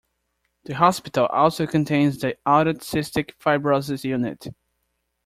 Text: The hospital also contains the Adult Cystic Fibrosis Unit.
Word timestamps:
The 0.63 0.73
hospital 0.77 1.27
also 1.27 1.67
contains 1.67 2.17
the 2.17 2.35
Adult 2.43 2.77
Cystic 2.79 3.35
Fibrosis 3.37 4.03
Unit. 4.03 4.47